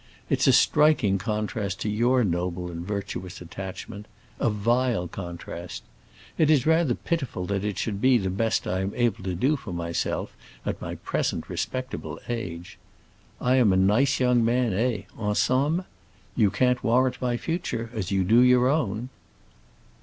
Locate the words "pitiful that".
6.95-7.63